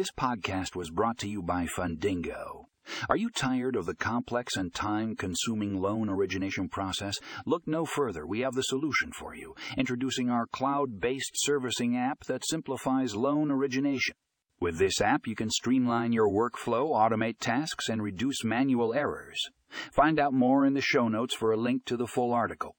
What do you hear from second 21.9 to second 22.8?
the full article.